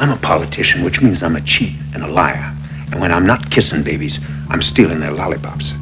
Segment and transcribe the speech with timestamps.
[0.00, 2.54] I'm a politician, which means I'm a cheat and a liar.
[2.92, 5.72] And when I'm not kissing babies, I'm stealing their lollipops.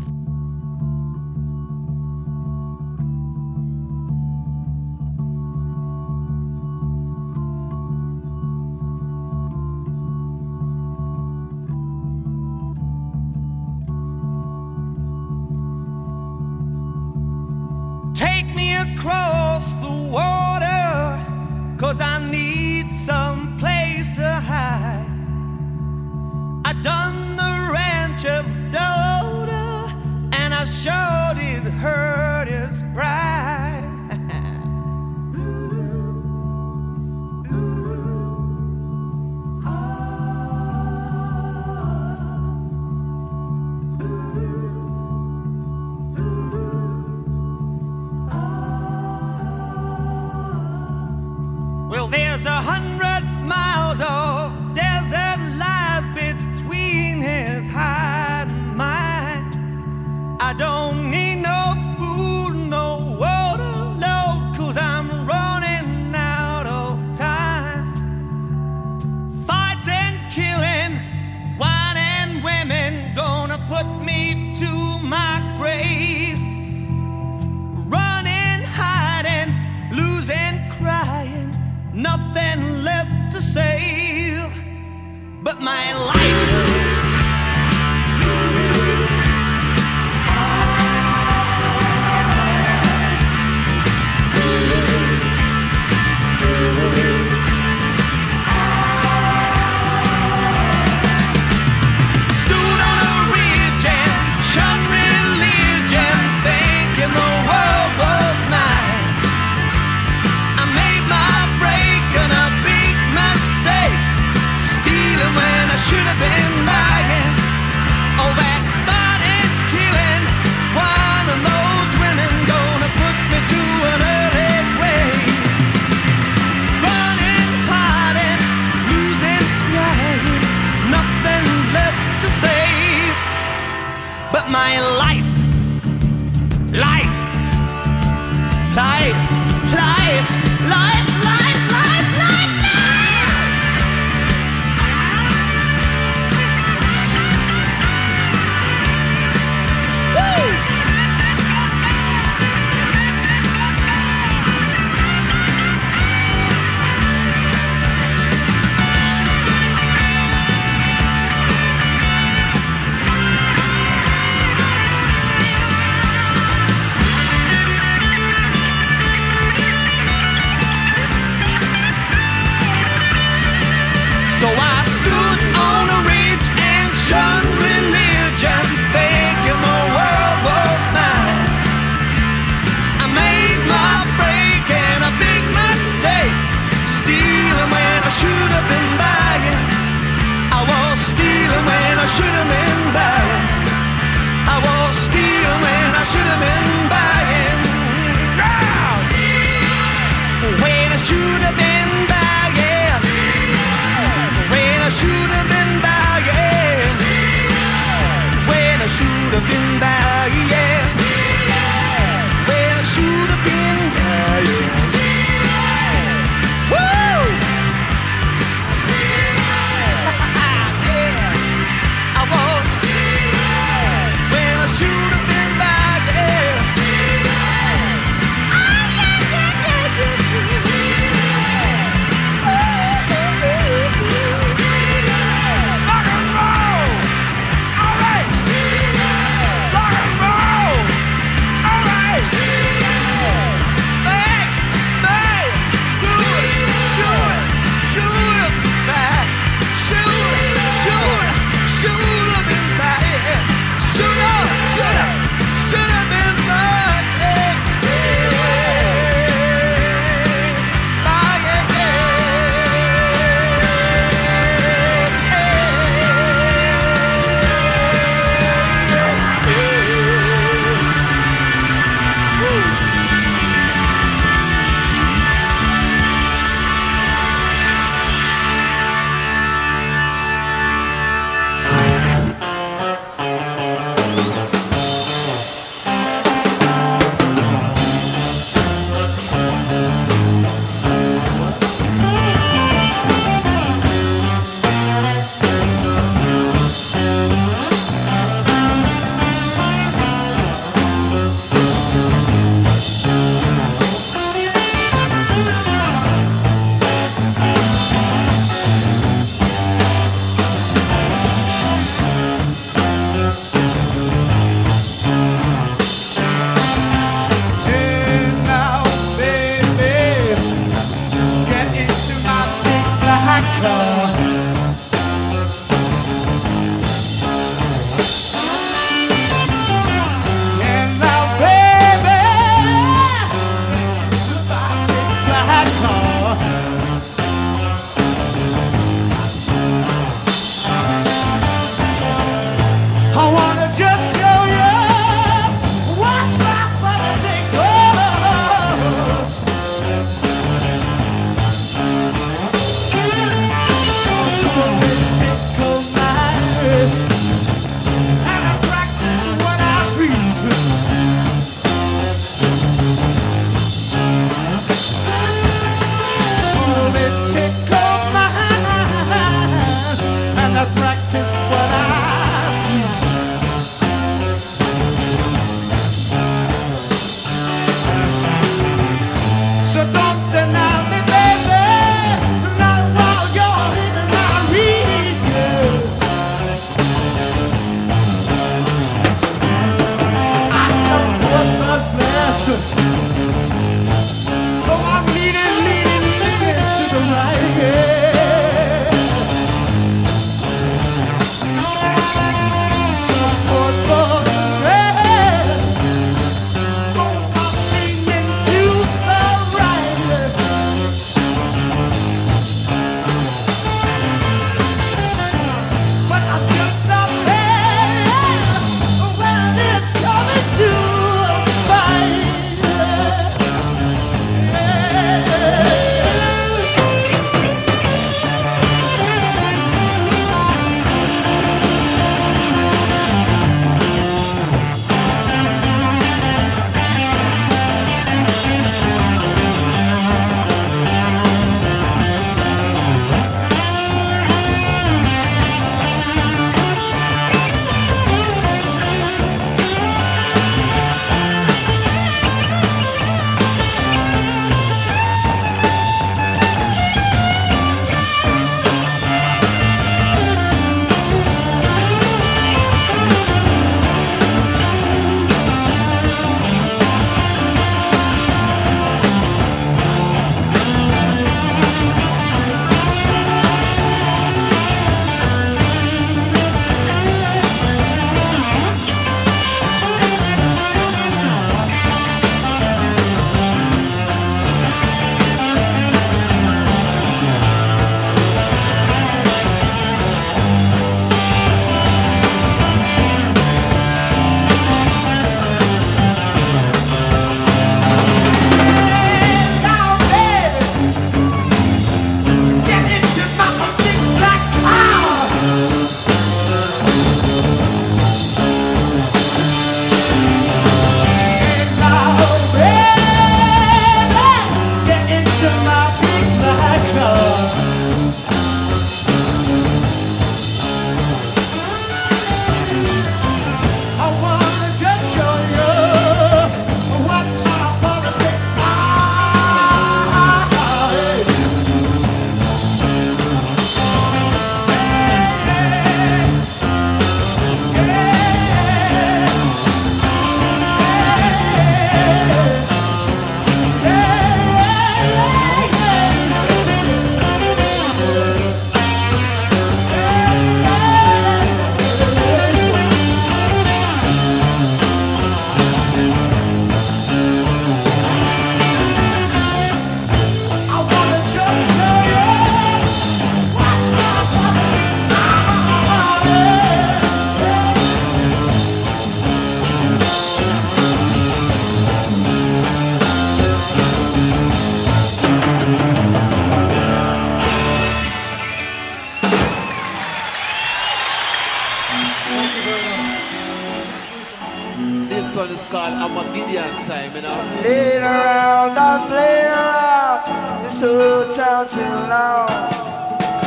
[584.76, 587.60] One is called Armageddon time, you know.
[587.62, 592.48] Playing around, I'm playing around this whole town too long.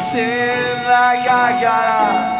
[0.09, 2.38] Seems like I gotta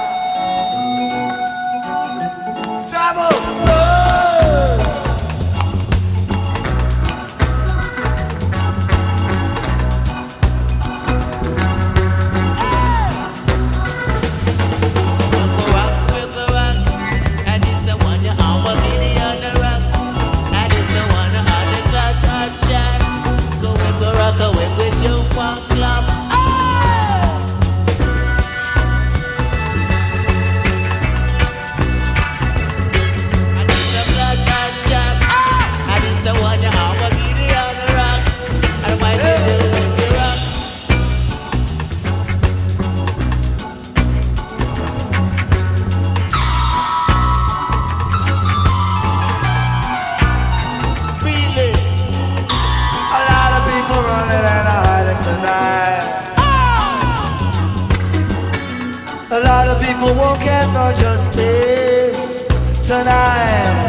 [60.90, 62.18] no justice
[62.88, 63.89] tonight.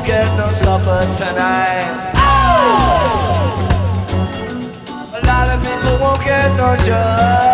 [0.00, 2.12] Won't get no supper tonight.
[2.14, 2.20] Oh!
[5.14, 7.49] A lot of people won't get no justice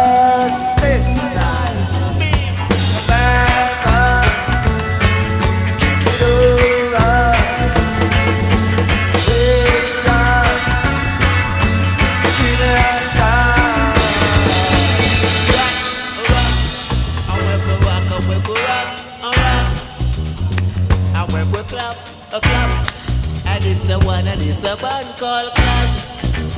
[25.26, 26.06] Clash.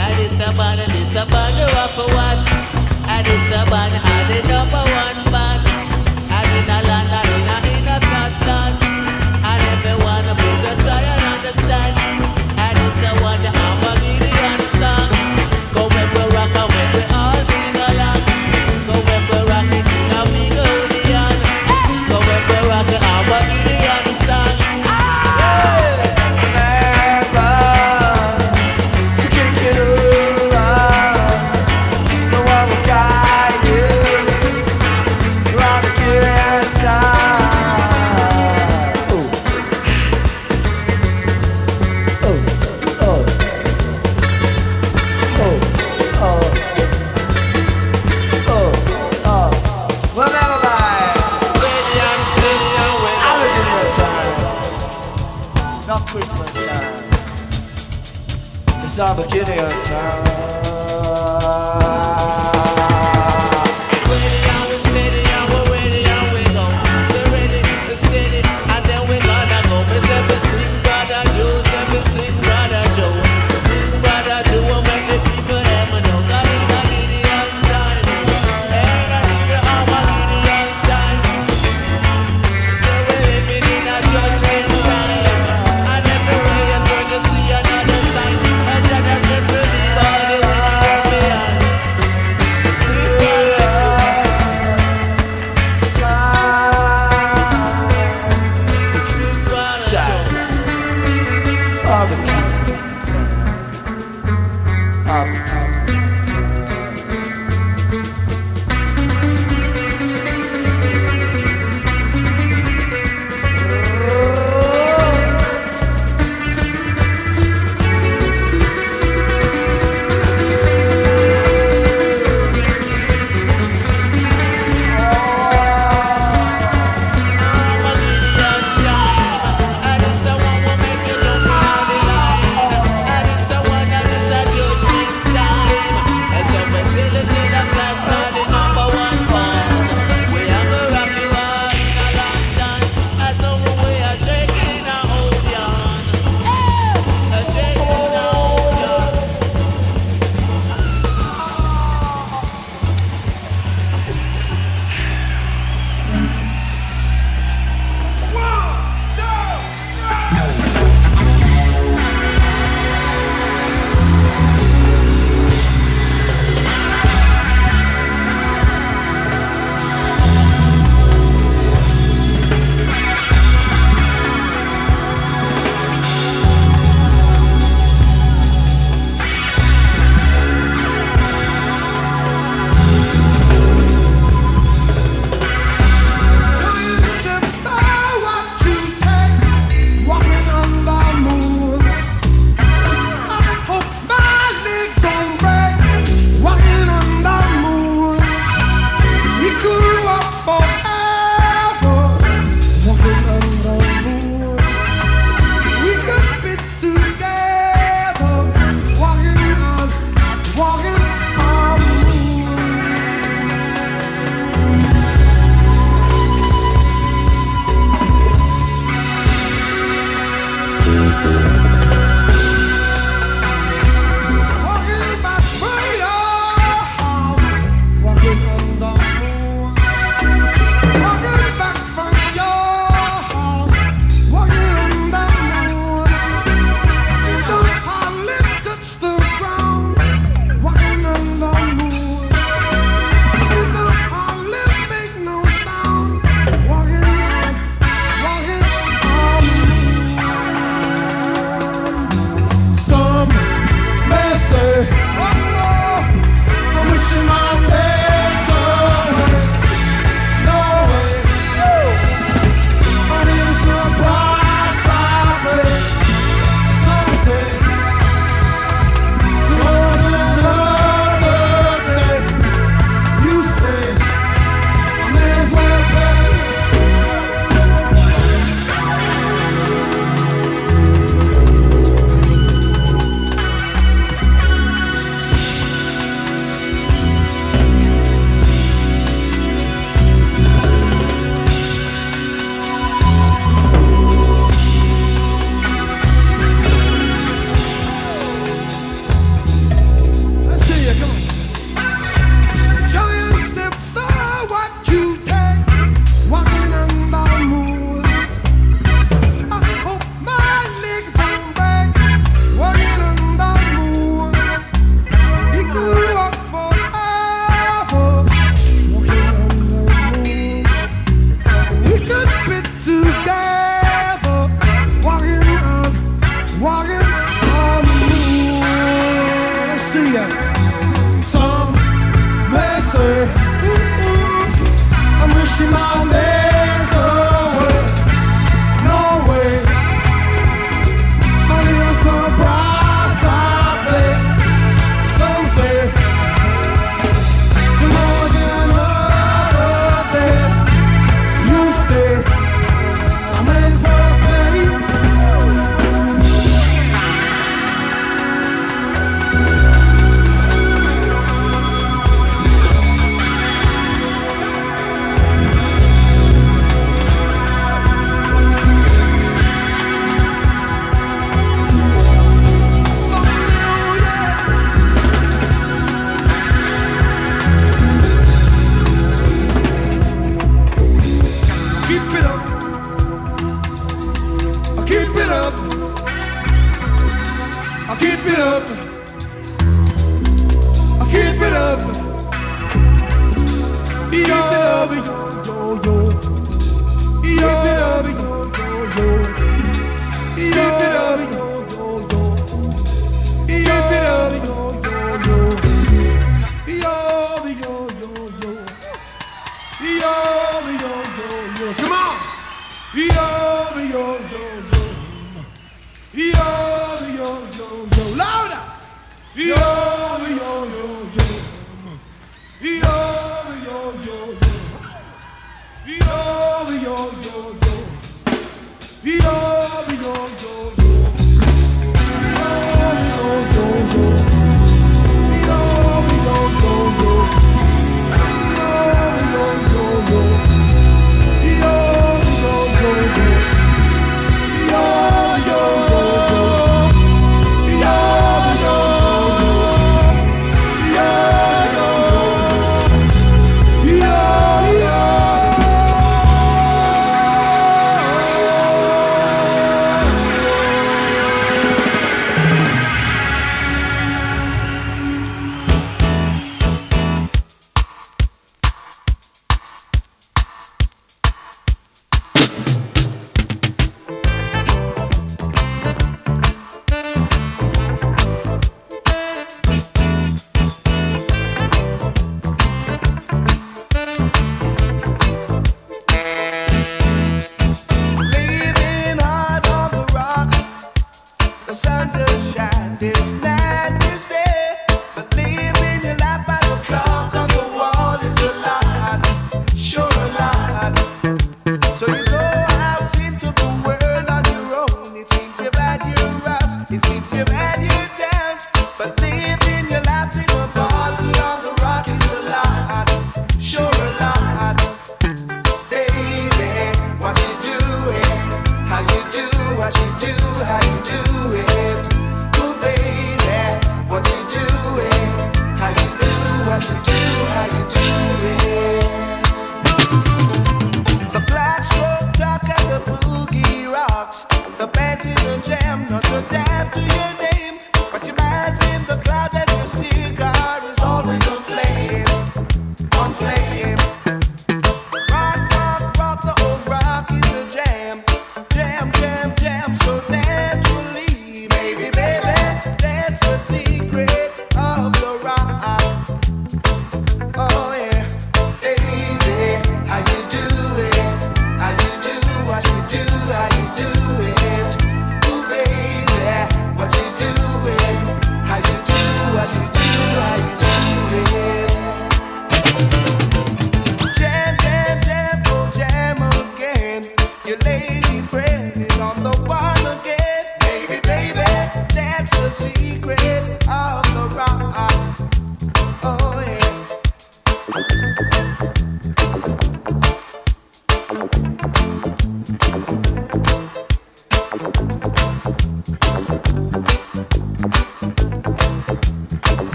[0.00, 2.46] And it's a band and it's a band you have to watch.
[3.06, 5.25] And it's a band and the number one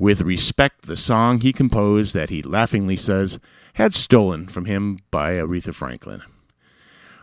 [0.00, 3.38] with Respect, the song he composed that he laughingly says
[3.74, 6.22] had stolen from him by Aretha Franklin.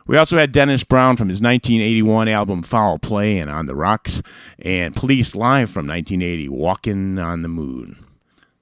[0.05, 4.21] We also had Dennis Brown from his 1981 album Foul Play and On the Rocks,
[4.59, 8.05] and Police Live from 1980, Walking on the Moon.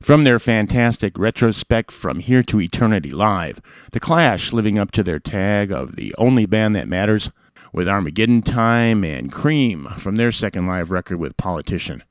[0.02, 3.62] From their fantastic retrospect from Here to Eternity Live,
[3.92, 7.32] The Clash living up to their tag of the only band that matters,
[7.74, 12.02] with Armagideon Time and Cream from their second live record with Politician.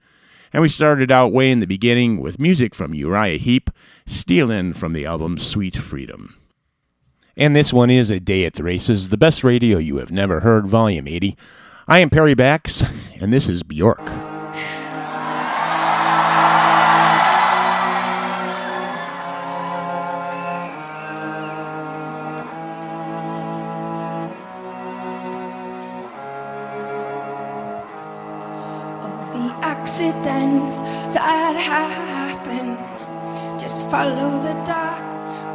[0.54, 3.70] And we started out way in the beginning with music from Uriah Heep,
[4.06, 6.36] stealing from the album Sweet Freedom.
[7.36, 10.40] And this one is A Day at the Races, the best radio you have never
[10.40, 11.36] heard, Volume 80.
[11.88, 12.84] I am Perry Bax,
[13.20, 14.33] and this is Bjork.
[31.12, 32.76] That happen,
[33.58, 35.02] just follow the dark.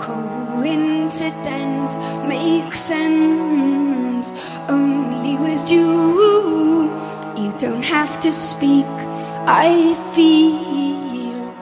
[0.02, 1.98] Coincidence
[2.28, 4.34] make sense
[4.70, 6.90] only with you.
[7.38, 8.86] You don't have to speak.
[9.48, 11.54] I feel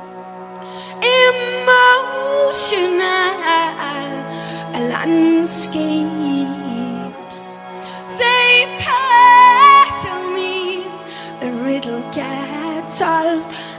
[1.24, 1.88] emotional
[4.90, 5.78] landscapes.
[8.18, 10.84] They puzzle me.
[11.40, 12.57] The riddle gets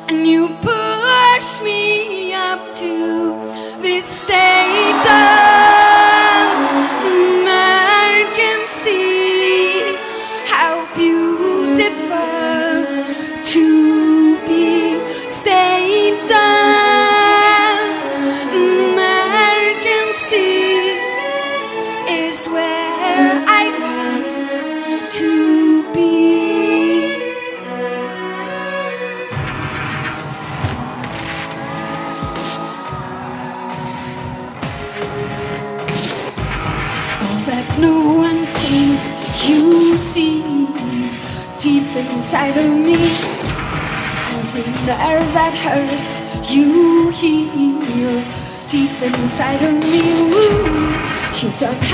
[0.08, 3.32] and you push me up to
[3.80, 5.37] this state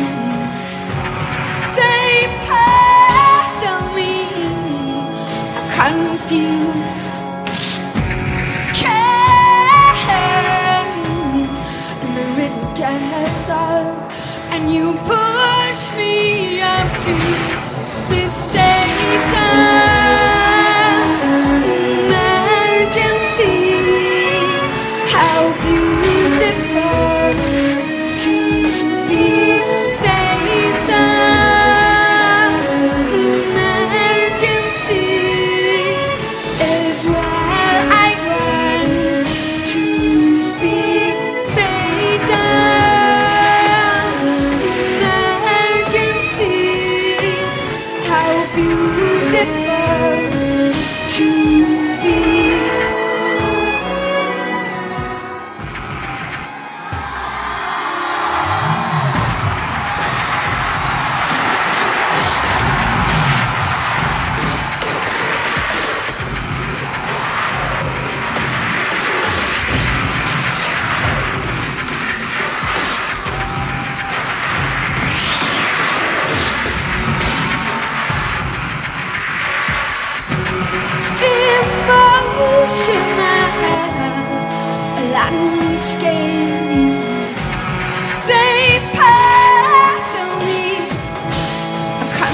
[1.78, 4.14] They puzzle me,
[5.80, 7.08] confuse.
[8.76, 9.96] Can
[12.04, 14.12] and the riddle gets solved,
[14.52, 17.14] and you push me up to
[18.10, 19.83] this state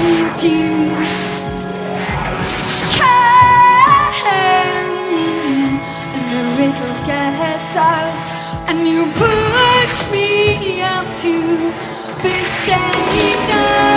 [0.00, 1.60] confused.
[2.96, 4.12] Can
[6.32, 8.14] the riddle gets out,
[8.68, 11.34] and you push me up to
[12.22, 13.89] this day.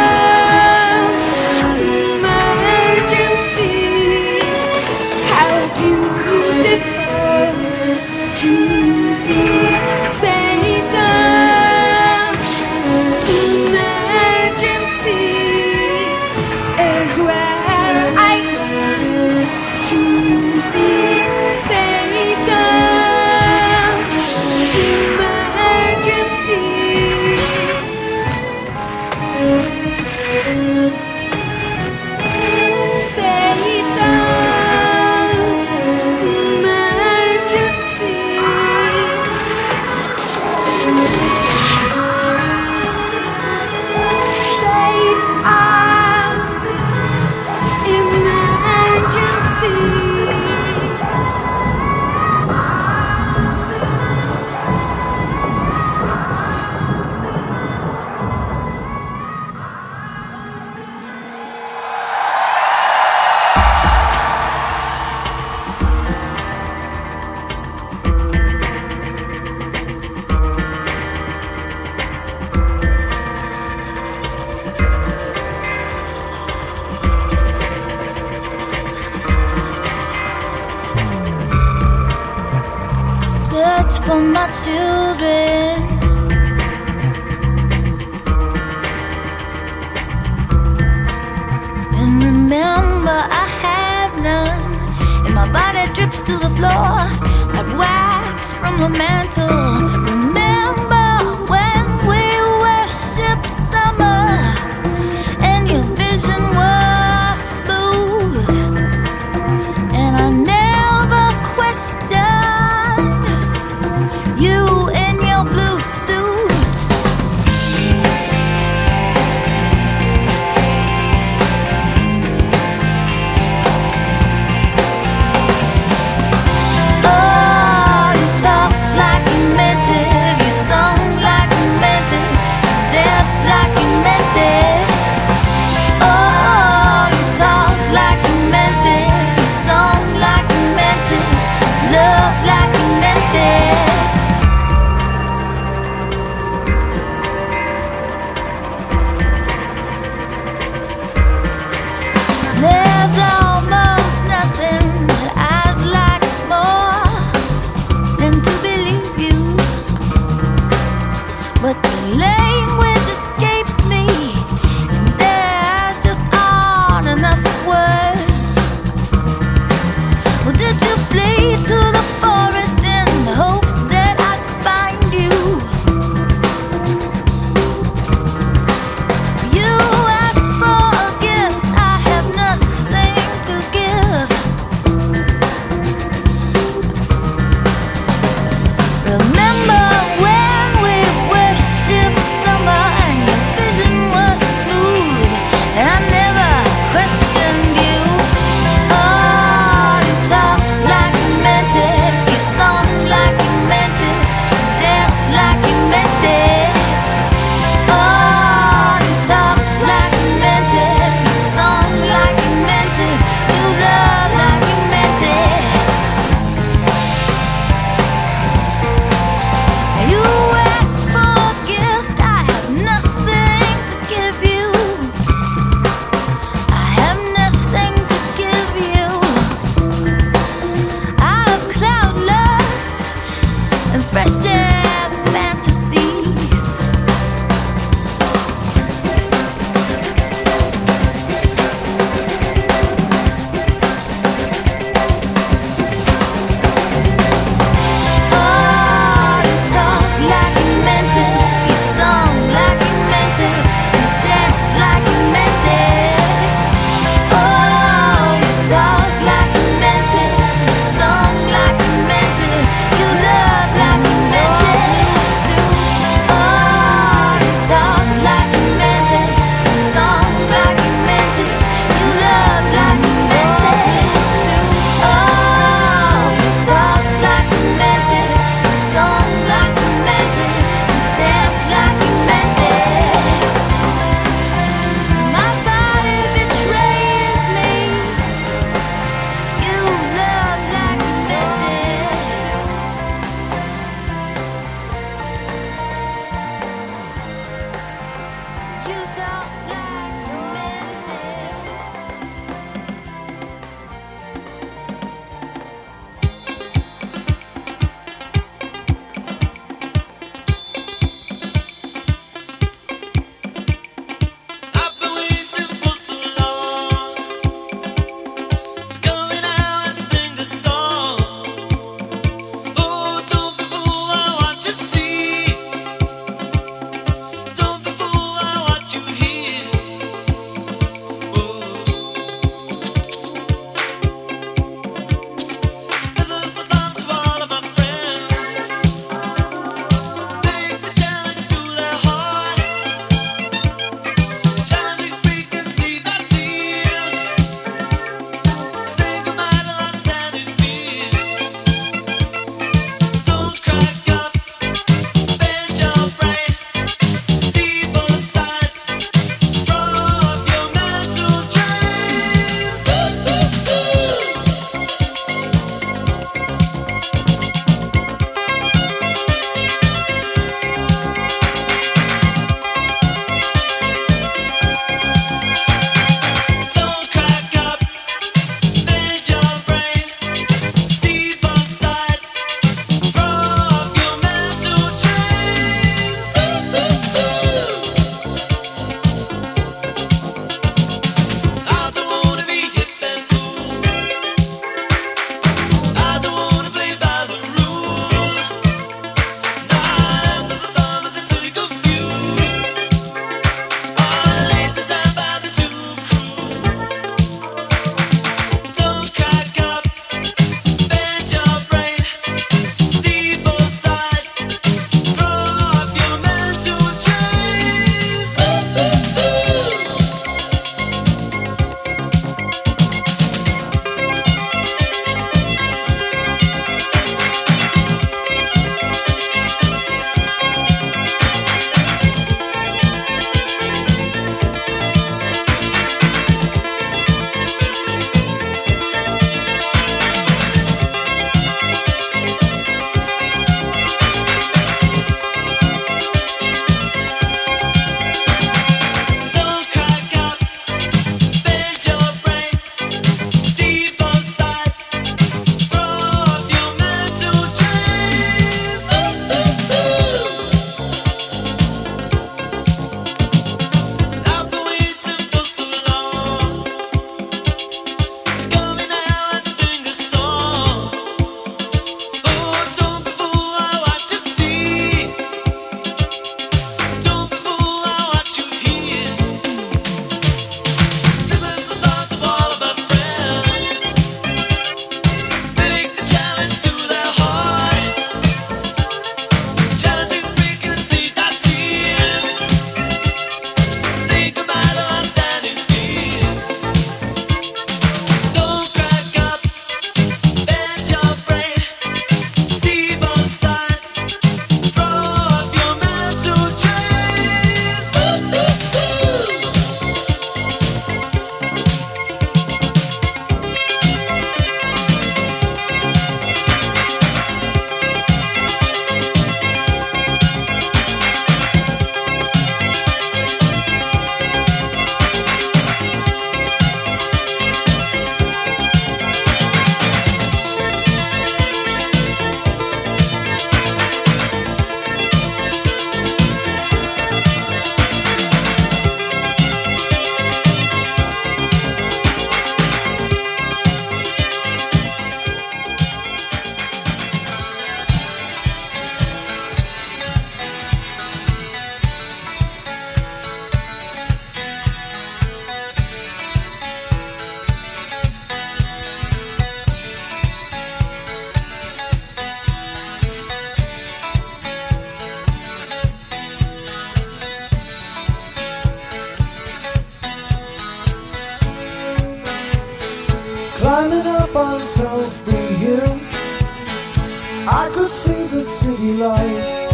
[577.46, 579.68] I could see the city light.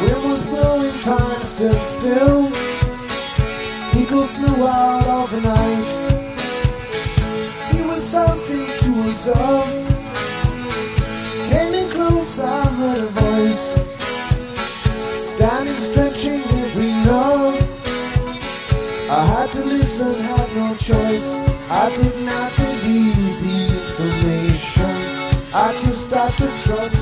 [0.00, 2.46] Wind was blowing, time stood still.
[3.98, 5.90] Eagle flew out of the night.
[7.72, 9.68] He was something to himself.
[11.50, 13.74] Came in close, I heard a voice.
[15.16, 17.58] Standing, stretching every nerve.
[19.10, 21.34] I had to listen, had no choice.
[21.68, 22.63] I did not.
[26.14, 26.93] got to trust.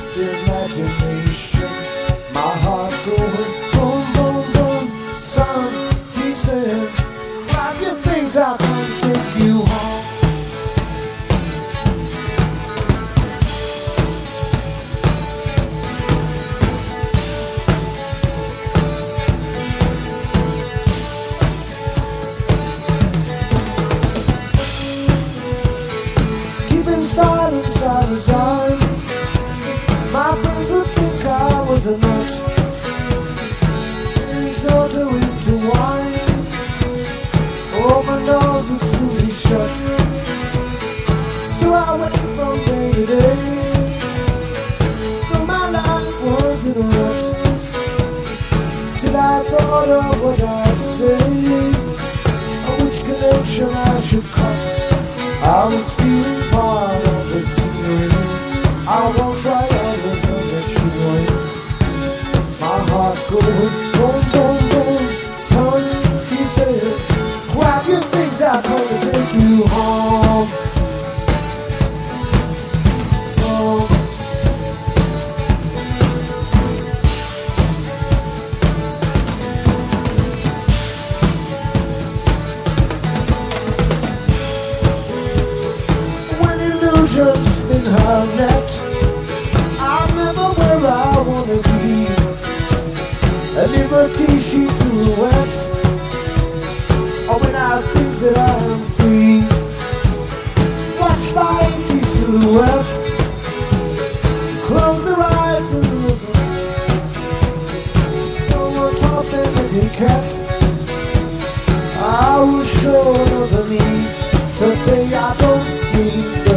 [114.62, 116.51] 春天呀，冬。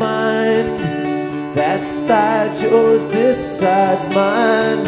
[0.00, 0.66] mine.
[1.54, 4.82] That side yours, this side's mine.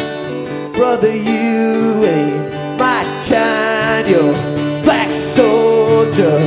[0.73, 2.49] Brother, you ain't
[2.79, 4.07] my kind.
[4.09, 4.33] You're
[4.81, 6.39] black soldier,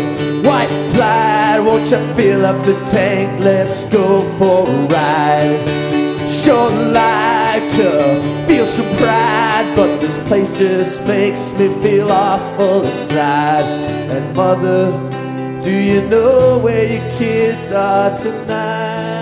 [0.42, 1.64] white flag.
[1.64, 3.40] Won't you fill up the tank?
[3.40, 5.62] Let's go for a ride.
[6.28, 7.90] Sure like to
[8.48, 13.64] feel some pride, but this place just makes me feel awful inside.
[14.10, 15.05] And mother.
[15.66, 19.15] Do you know where your kids are tonight?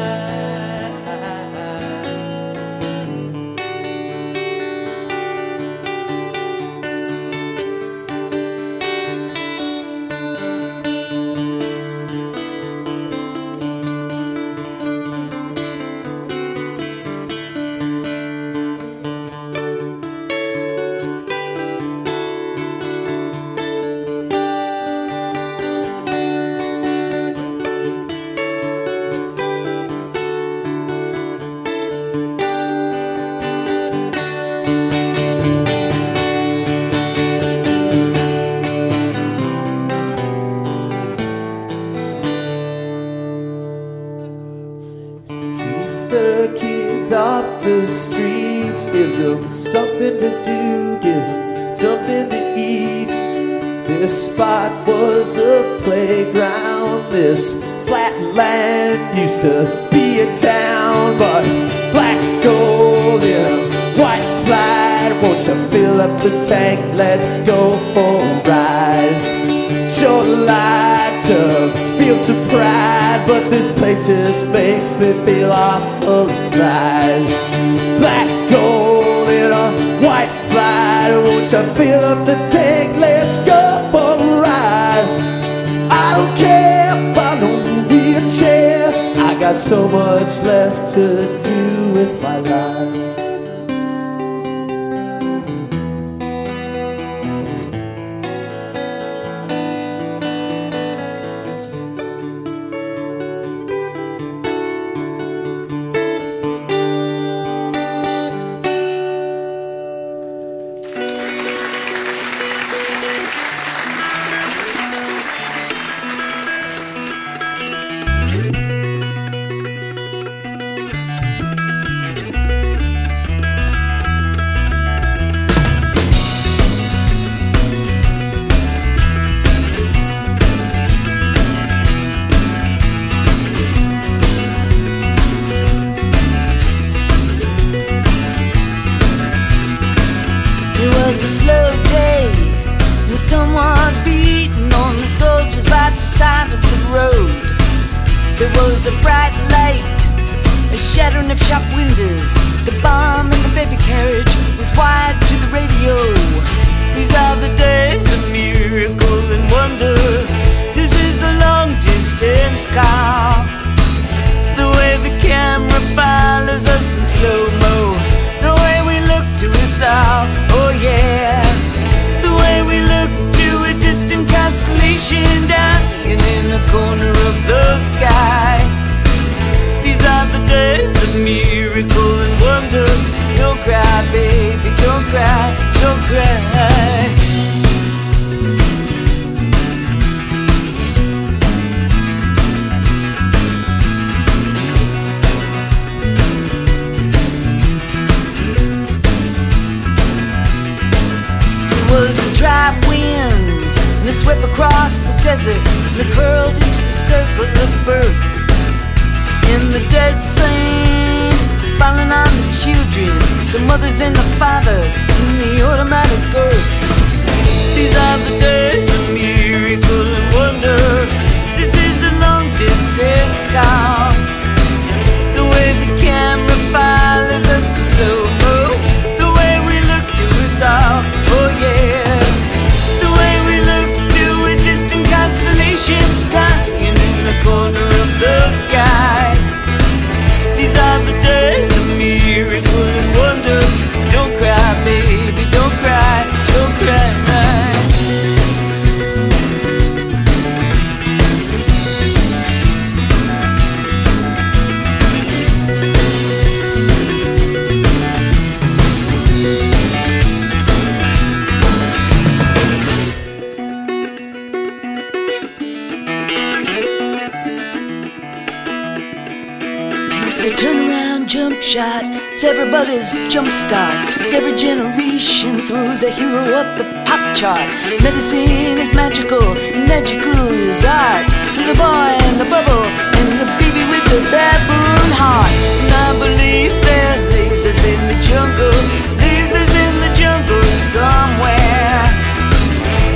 [270.44, 272.04] It's a turnaround jump shot.
[272.28, 273.96] It's everybody's jump start.
[274.20, 277.64] It's every generation throws a hero up the pop chart.
[278.04, 279.40] Medicine is magical,
[279.88, 281.24] magical is art.
[281.64, 285.48] The boy and the bubble, and the baby with the baboon heart.
[285.48, 288.76] And I believe there lasers in the jungle,
[289.16, 292.04] lasers in the jungle somewhere.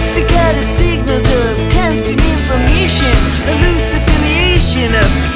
[0.01, 3.13] Staccato signals of constant information,
[3.53, 5.28] elusive affiliation of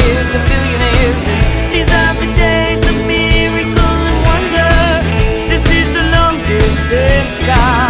[0.00, 1.28] millionaires and billionaires.
[1.28, 4.70] And these are the days of miracle and wonder.
[5.48, 7.89] This is the long distance call.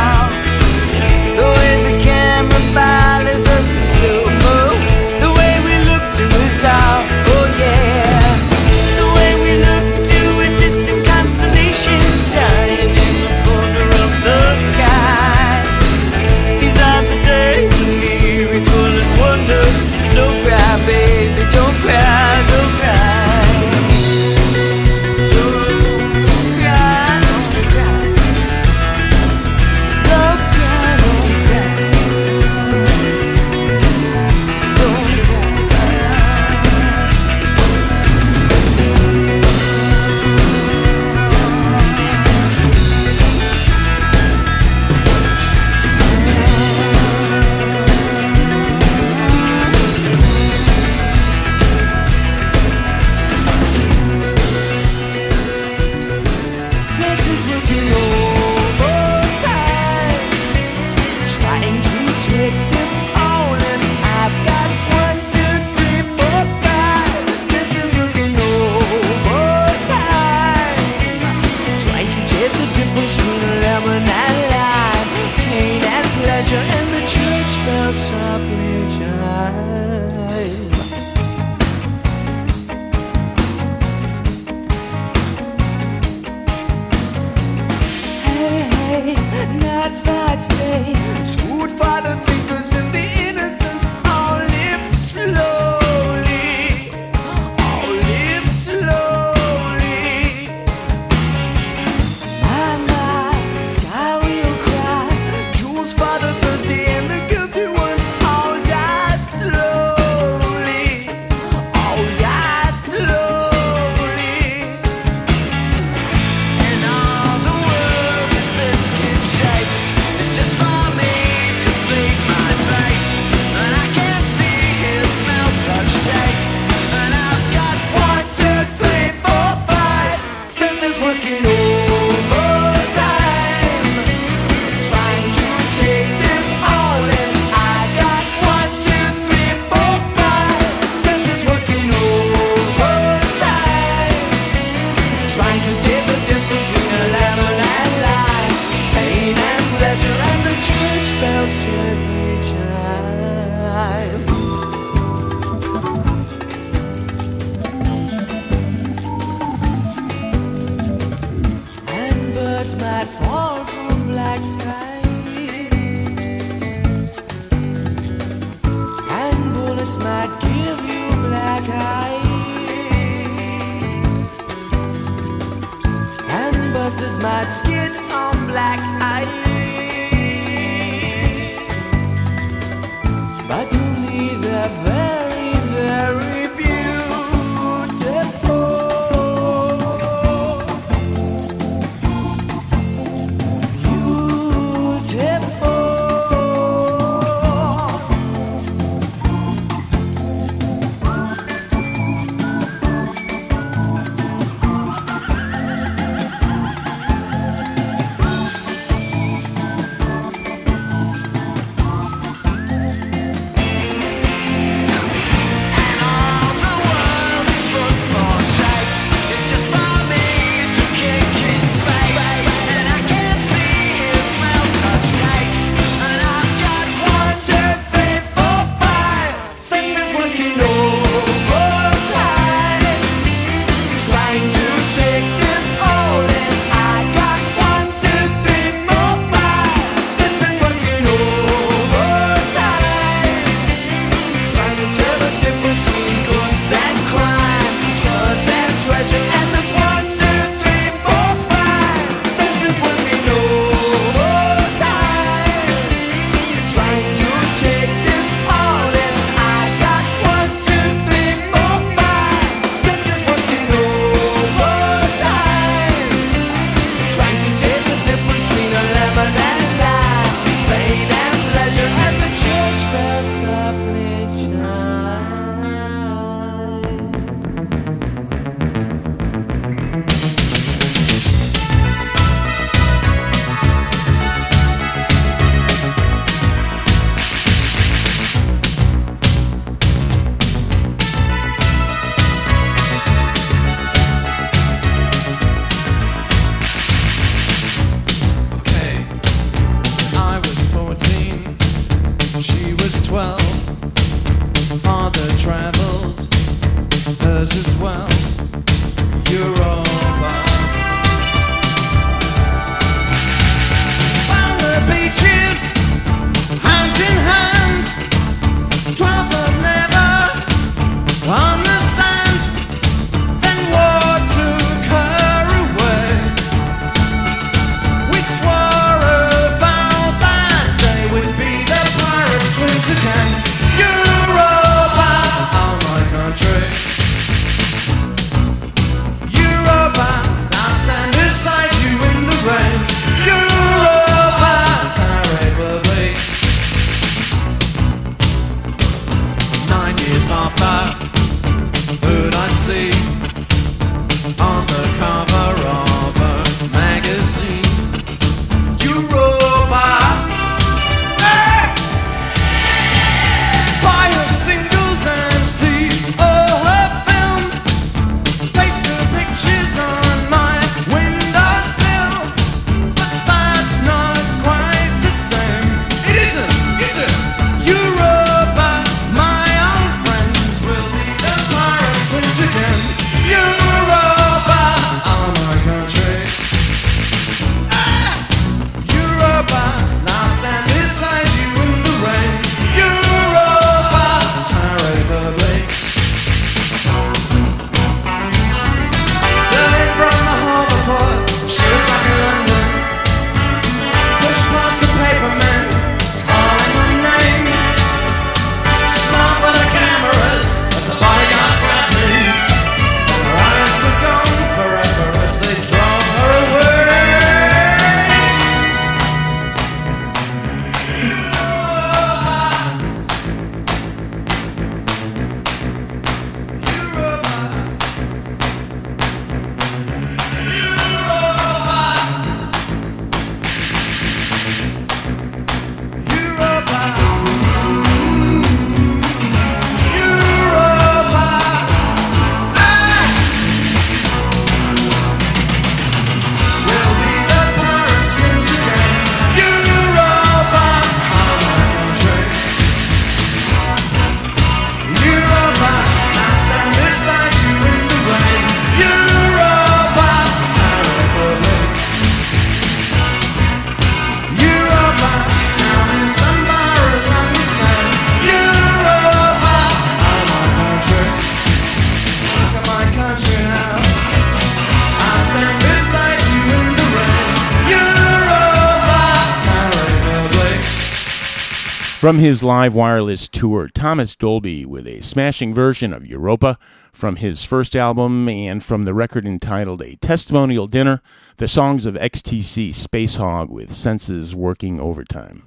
[482.01, 486.59] From his live wireless tour, Thomas Dolby with a smashing version of Europa
[486.95, 491.03] from his first album and from the record entitled A Testimonial Dinner,
[491.37, 495.43] the songs of XTC Spacehog with Senses Working Overtime.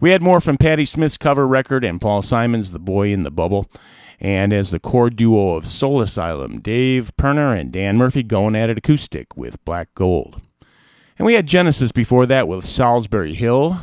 [0.00, 3.30] We had more from Patti Smith's cover record and Paul Simon's The Boy in the
[3.30, 3.70] Bubble,
[4.18, 8.70] and as the core duo of Soul Asylum, Dave Pirner and Dan Murphy going at
[8.70, 10.40] it acoustic with Black Gold.
[11.18, 13.78] And we had Genesis before that with Solsbury Hill.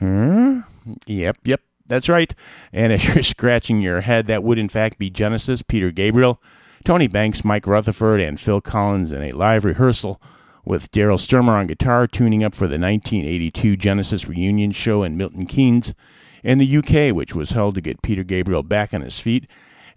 [0.00, 0.62] Hmm?
[1.06, 2.34] Yep, yep, that's right.
[2.72, 6.40] And if you're scratching your head, that would in fact be Genesis, Peter Gabriel,
[6.84, 10.20] Tony Banks, Mike Rutherford, and Phil Collins in a live rehearsal
[10.64, 15.46] with Daryl Stuermer on guitar, tuning up for the 1982 Genesis reunion show in Milton
[15.46, 15.94] Keynes
[16.42, 19.46] in the UK, which was held to get Peter Gabriel back on his feet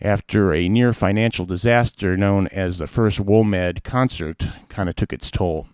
[0.02, 5.32] after a near financial disaster known as the first WOMAD concert kind of took its
[5.32, 5.68] toll.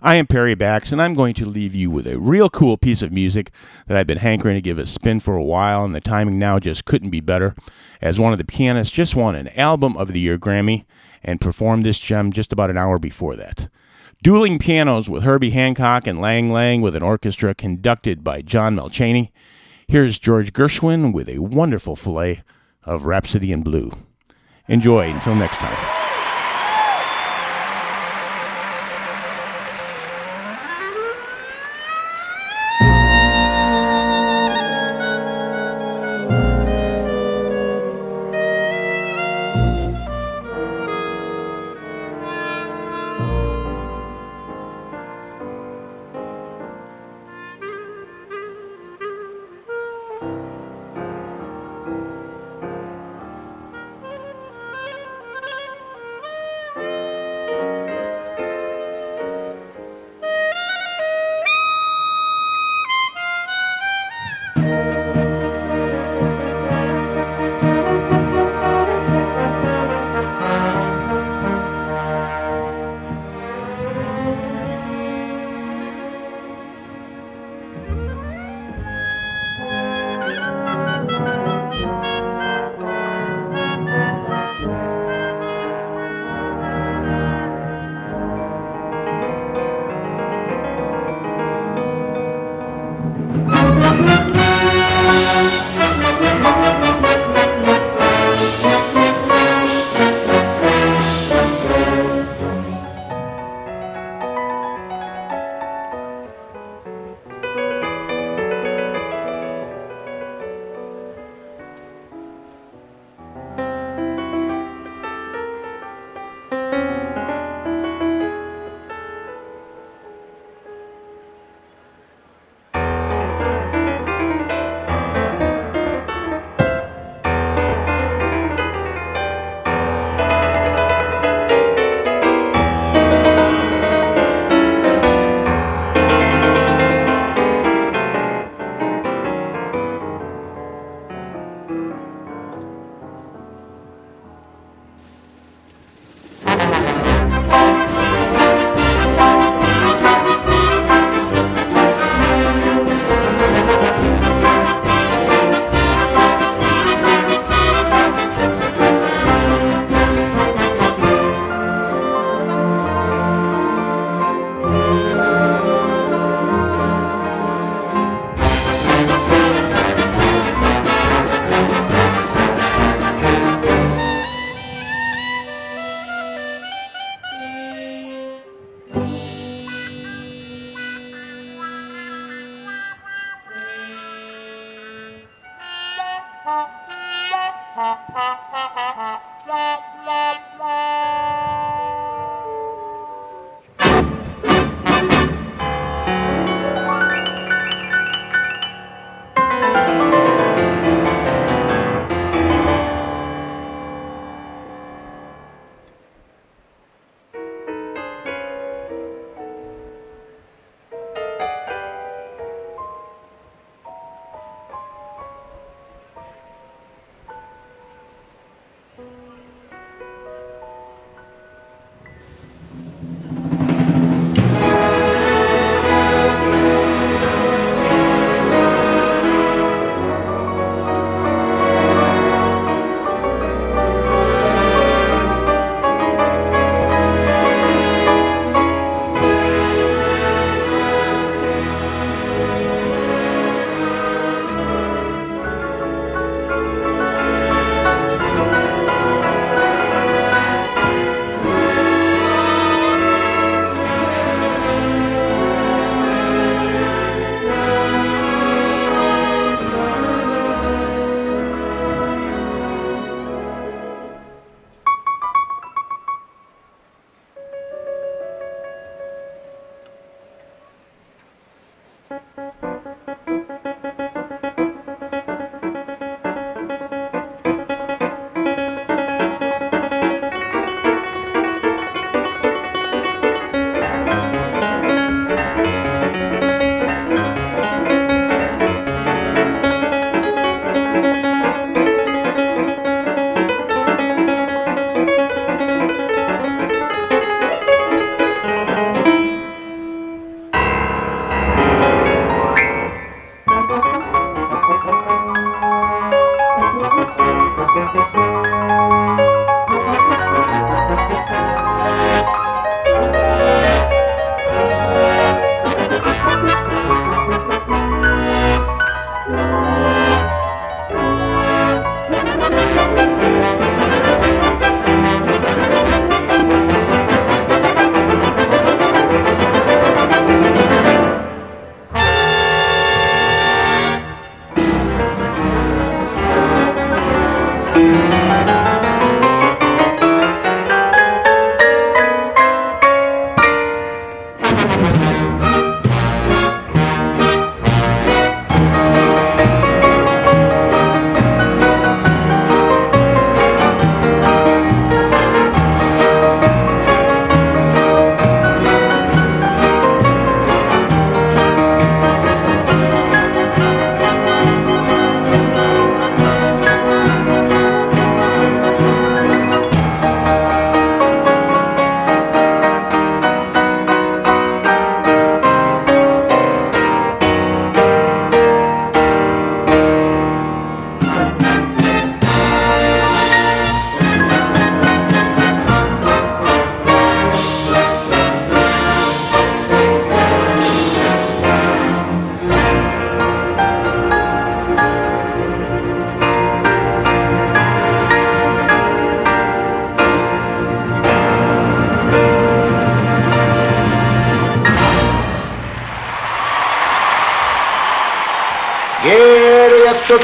[0.00, 3.02] I am Perry Bax, and I'm going to leave you with a real cool piece
[3.02, 3.50] of music
[3.88, 6.60] that I've been hankering to give a spin for a while, and the timing now
[6.60, 7.56] just couldn't be better,
[8.00, 10.84] as one of the pianists just won an Album of the Year Grammy
[11.24, 13.66] and performed this gem just about an hour before that.
[14.22, 19.32] Dueling Pianos with Herbie Hancock and Lang Lang with an orchestra conducted by John Melchaney.
[19.88, 22.44] Here's George Gershwin with a wonderful fillet
[22.84, 23.90] of Rhapsody in Blue.
[24.68, 25.93] Enjoy until next time.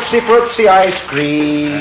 [0.01, 1.80] Tootsie Fruitsy ice cream.